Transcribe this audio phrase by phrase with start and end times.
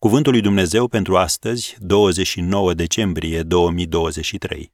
[0.00, 4.72] Cuvântul lui Dumnezeu pentru astăzi, 29 decembrie 2023.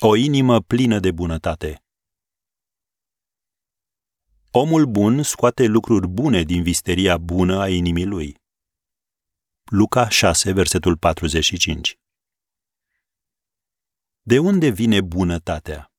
[0.00, 1.84] O inimă plină de bunătate.
[4.50, 8.36] Omul bun scoate lucruri bune din visteria bună a inimii lui.
[9.64, 11.98] Luca 6, versetul 45.
[14.22, 15.92] De unde vine bunătatea?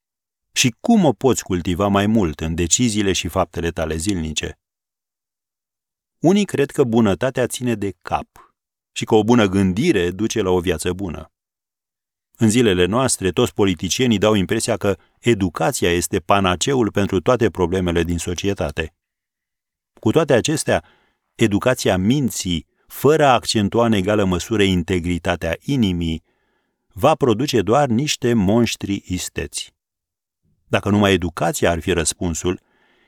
[0.52, 4.59] Și cum o poți cultiva mai mult în deciziile și faptele tale zilnice?
[6.26, 8.55] Unii cred că bunătatea ține de cap
[8.92, 11.32] și că o bună gândire duce la o viață bună.
[12.38, 18.18] În zilele noastre, toți politicienii dau impresia că educația este panaceul pentru toate problemele din
[18.18, 18.96] societate.
[20.00, 20.84] Cu toate acestea,
[21.36, 26.23] educația minții, fără a accentua în egală măsură integritatea inimii,
[26.87, 29.73] va produce doar niște monștri isteți.
[30.68, 32.59] Dacă numai educația ar fi răspunsul,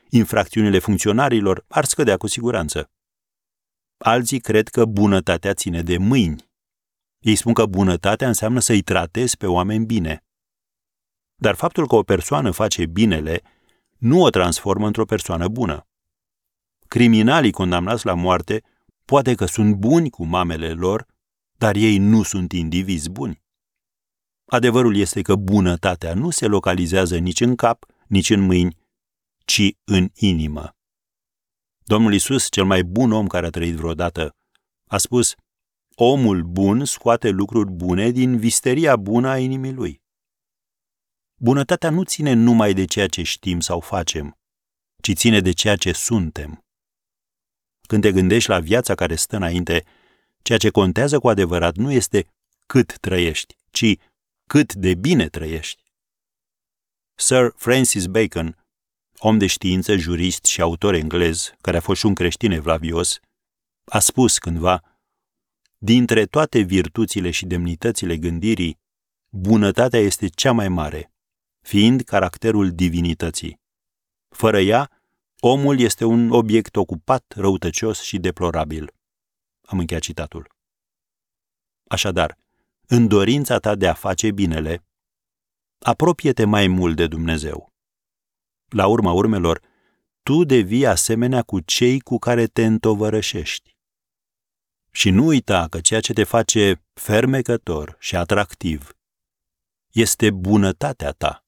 [0.08, 2.90] infracțiunile funcționarilor ar scădea cu siguranță.
[3.98, 6.50] Alții cred că bunătatea ține de mâini.
[7.18, 10.24] Ei spun că bunătatea înseamnă să-i tratezi pe oameni bine.
[11.34, 13.42] Dar faptul că o persoană face binele
[13.98, 15.86] nu o transformă într-o persoană bună.
[16.88, 18.62] Criminalii condamnați la moarte
[19.04, 21.06] poate că sunt buni cu mamele lor,
[21.52, 23.42] dar ei nu sunt indivizi buni.
[24.44, 28.76] Adevărul este că bunătatea nu se localizează nici în cap, nici în mâini,
[29.44, 30.77] ci în inimă.
[31.88, 34.36] Domnul Isus, cel mai bun om care a trăit vreodată,
[34.90, 35.34] a spus,
[35.94, 40.02] omul bun scoate lucruri bune din visteria bună a inimii lui.
[41.34, 44.38] Bunătatea nu ține numai de ceea ce știm sau facem,
[45.02, 46.64] ci ține de ceea ce suntem.
[47.86, 49.84] Când te gândești la viața care stă înainte,
[50.42, 52.26] ceea ce contează cu adevărat nu este
[52.66, 53.96] cât trăiești, ci
[54.46, 55.82] cât de bine trăiești.
[57.14, 58.57] Sir Francis Bacon
[59.18, 63.18] om de știință, jurist și autor englez, care a fost și un creștin evlavios,
[63.84, 64.82] a spus cândva,
[65.78, 68.78] dintre toate virtuțile și demnitățile gândirii,
[69.28, 71.12] bunătatea este cea mai mare,
[71.60, 73.60] fiind caracterul divinității.
[74.28, 74.90] Fără ea,
[75.40, 78.94] omul este un obiect ocupat, răutăcios și deplorabil.
[79.66, 80.50] Am încheiat citatul.
[81.88, 82.38] Așadar,
[82.86, 84.84] în dorința ta de a face binele,
[85.78, 87.72] apropie-te mai mult de Dumnezeu.
[88.68, 89.60] La urma urmelor,
[90.22, 93.76] tu devii asemenea cu cei cu care te întovărășești.
[94.90, 98.96] Și nu uita că ceea ce te face fermecător și atractiv
[99.92, 101.47] este bunătatea ta.